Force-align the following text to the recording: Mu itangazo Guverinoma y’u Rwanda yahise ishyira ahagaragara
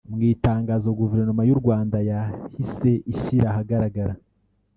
Mu 0.13 0.19
itangazo 0.33 0.87
Guverinoma 1.01 1.43
y’u 1.45 1.59
Rwanda 1.61 1.97
yahise 2.09 2.91
ishyira 3.11 3.45
ahagaragara 3.51 4.13